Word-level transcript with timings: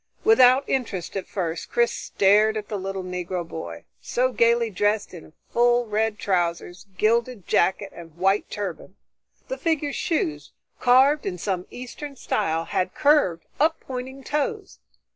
Without 0.23 0.67
interest 0.67 1.15
at 1.15 1.27
first, 1.27 1.69
Chris 1.69 1.91
stared 1.91 2.57
at 2.57 2.69
the 2.69 2.79
little 2.79 3.03
Negro 3.03 3.47
boy, 3.47 3.85
so 4.01 4.31
gaily 4.31 4.71
dressed 4.71 5.13
in 5.13 5.33
full 5.51 5.85
red 5.85 6.17
trousers, 6.17 6.87
gilded 6.97 7.45
jacket 7.45 7.91
and 7.93 8.15
white 8.17 8.49
turban. 8.49 8.95
The 9.47 9.59
figure's 9.59 9.95
shoes, 9.95 10.53
carved 10.79 11.27
in 11.27 11.37
some 11.37 11.67
Eastern 11.69 12.15
style, 12.15 12.65
had 12.65 12.95
curved 12.95 13.45
up 13.59 13.79
pointing 13.79 14.23
toes. 14.23 14.79